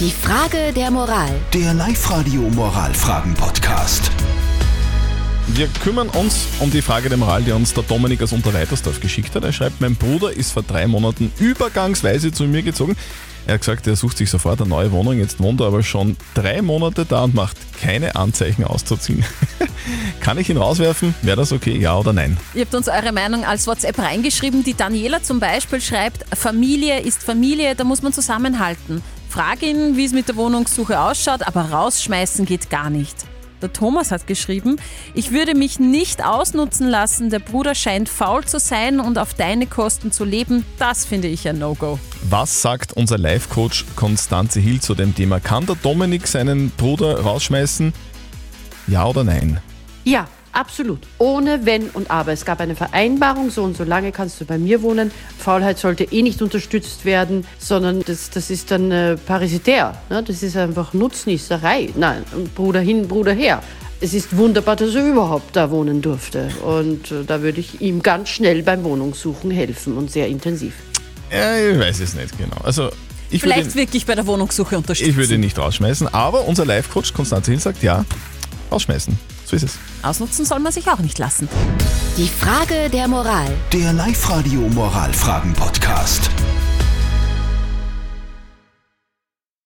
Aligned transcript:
Die 0.00 0.10
Frage 0.10 0.72
der 0.74 0.90
Moral. 0.90 1.30
Der 1.52 1.72
Live-Radio 1.72 2.40
Moralfragen-Podcast. 2.40 4.10
Wir 5.46 5.68
kümmern 5.84 6.08
uns 6.08 6.48
um 6.58 6.68
die 6.72 6.82
Frage 6.82 7.08
der 7.08 7.16
Moral, 7.16 7.44
die 7.44 7.52
uns 7.52 7.74
der 7.74 7.84
Dominik 7.84 8.20
aus 8.20 8.32
Unterweitersdorf 8.32 8.98
geschickt 8.98 9.36
hat. 9.36 9.44
Er 9.44 9.52
schreibt, 9.52 9.80
mein 9.80 9.94
Bruder 9.94 10.32
ist 10.32 10.50
vor 10.50 10.64
drei 10.64 10.88
Monaten 10.88 11.32
übergangsweise 11.38 12.32
zu 12.32 12.42
mir 12.44 12.62
gezogen. 12.64 12.96
Er 13.46 13.54
hat 13.54 13.60
gesagt, 13.60 13.86
er 13.86 13.94
sucht 13.94 14.16
sich 14.16 14.28
sofort 14.30 14.60
eine 14.60 14.68
neue 14.68 14.90
Wohnung. 14.90 15.16
Jetzt 15.16 15.38
wohnt 15.38 15.60
er 15.60 15.68
aber 15.68 15.84
schon 15.84 16.16
drei 16.34 16.60
Monate 16.60 17.04
da 17.04 17.22
und 17.22 17.34
macht 17.34 17.56
keine 17.80 18.16
Anzeichen 18.16 18.64
auszuziehen. 18.64 19.24
Kann 20.20 20.38
ich 20.38 20.50
ihn 20.50 20.56
rauswerfen? 20.56 21.14
Wäre 21.22 21.36
das 21.36 21.52
okay? 21.52 21.78
Ja 21.78 21.96
oder 21.96 22.12
nein? 22.12 22.36
Ihr 22.54 22.62
habt 22.62 22.74
uns 22.74 22.88
eure 22.88 23.12
Meinung 23.12 23.44
als 23.44 23.68
WhatsApp 23.68 24.00
reingeschrieben. 24.00 24.64
Die 24.64 24.74
Daniela 24.74 25.22
zum 25.22 25.38
Beispiel 25.38 25.80
schreibt, 25.80 26.24
Familie 26.36 26.98
ist 27.00 27.22
Familie, 27.22 27.76
da 27.76 27.84
muss 27.84 28.02
man 28.02 28.12
zusammenhalten. 28.12 29.02
Frag 29.34 29.62
ihn, 29.64 29.96
wie 29.96 30.04
es 30.04 30.12
mit 30.12 30.28
der 30.28 30.36
Wohnungssuche 30.36 31.00
ausschaut, 31.00 31.44
aber 31.44 31.62
rausschmeißen 31.62 32.44
geht 32.44 32.70
gar 32.70 32.88
nicht. 32.88 33.16
Der 33.62 33.72
Thomas 33.72 34.12
hat 34.12 34.28
geschrieben, 34.28 34.76
ich 35.12 35.32
würde 35.32 35.56
mich 35.56 35.80
nicht 35.80 36.24
ausnutzen 36.24 36.88
lassen, 36.88 37.30
der 37.30 37.40
Bruder 37.40 37.74
scheint 37.74 38.08
faul 38.08 38.44
zu 38.44 38.60
sein 38.60 39.00
und 39.00 39.18
auf 39.18 39.34
deine 39.34 39.66
Kosten 39.66 40.12
zu 40.12 40.24
leben, 40.24 40.64
das 40.78 41.04
finde 41.04 41.26
ich 41.26 41.48
ein 41.48 41.58
No-Go. 41.58 41.98
Was 42.30 42.62
sagt 42.62 42.92
unser 42.92 43.18
Life-Coach 43.18 43.86
Konstanze 43.96 44.60
Hill 44.60 44.80
zu 44.80 44.94
dem 44.94 45.12
Thema? 45.16 45.40
Kann 45.40 45.66
der 45.66 45.74
Dominik 45.82 46.28
seinen 46.28 46.70
Bruder 46.70 47.18
rausschmeißen? 47.18 47.92
Ja 48.86 49.04
oder 49.04 49.24
nein? 49.24 49.60
Ja, 50.04 50.28
absolut. 50.54 51.00
Ohne 51.18 51.66
Wenn 51.66 51.88
und 51.90 52.10
Aber. 52.10 52.32
Es 52.32 52.44
gab 52.44 52.60
eine 52.60 52.74
Vereinbarung, 52.74 53.50
so 53.50 53.62
und 53.62 53.76
so 53.76 53.84
lange 53.84 54.12
kannst 54.12 54.40
du 54.40 54.44
bei 54.44 54.58
mir 54.58 54.82
wohnen. 54.82 55.10
Faulheit 55.38 55.78
sollte 55.78 56.04
eh 56.04 56.22
nicht 56.22 56.40
unterstützt 56.42 57.04
werden, 57.04 57.46
sondern 57.58 58.02
das, 58.02 58.30
das 58.30 58.50
ist 58.50 58.70
dann 58.70 58.90
äh, 58.90 59.16
parasitär. 59.16 59.96
Ne? 60.10 60.22
Das 60.22 60.42
ist 60.42 60.56
einfach 60.56 60.94
Nutznießerei. 60.94 61.90
Nein, 61.96 62.24
Bruder 62.54 62.80
hin, 62.80 63.08
Bruder 63.08 63.32
her. 63.32 63.62
Es 64.00 64.12
ist 64.12 64.36
wunderbar, 64.36 64.76
dass 64.76 64.94
er 64.94 65.08
überhaupt 65.08 65.56
da 65.56 65.70
wohnen 65.70 66.02
durfte. 66.02 66.48
Und 66.64 67.10
äh, 67.10 67.24
da 67.26 67.42
würde 67.42 67.60
ich 67.60 67.80
ihm 67.80 68.02
ganz 68.02 68.28
schnell 68.28 68.62
beim 68.62 68.84
Wohnungssuchen 68.84 69.50
helfen 69.50 69.96
und 69.96 70.10
sehr 70.10 70.28
intensiv. 70.28 70.74
Ja, 71.30 71.56
ich 71.56 71.78
weiß 71.78 72.00
es 72.00 72.14
nicht 72.14 72.36
genau. 72.36 72.56
Also 72.62 72.90
ich 73.30 73.42
würde, 73.42 73.54
Vielleicht 73.54 73.70
ihn, 73.70 73.74
wirklich 73.74 74.06
bei 74.06 74.14
der 74.14 74.26
Wohnungssuche 74.26 74.76
unterstützen. 74.76 75.10
ich 75.10 75.16
würde 75.16 75.34
ihn 75.34 75.40
nicht 75.40 75.58
rausschmeißen, 75.58 76.12
aber 76.12 76.46
unser 76.46 76.64
Life-Coach 76.64 77.14
Konstanze 77.14 77.50
Hill 77.50 77.60
sagt 77.60 77.82
ja, 77.82 78.04
rausschmeißen. 78.70 79.18
So 79.54 79.66
ist 79.66 79.74
es. 79.74 79.78
Ausnutzen 80.02 80.44
soll 80.44 80.58
man 80.58 80.72
sich 80.72 80.88
auch 80.88 80.98
nicht 80.98 81.18
lassen. 81.18 81.48
Die 82.16 82.28
Frage 82.28 82.90
der 82.90 83.06
Moral. 83.08 83.52
Der 83.72 83.92
Live-Radio 83.92 84.60
Moralfragen-Podcast. 84.60 86.30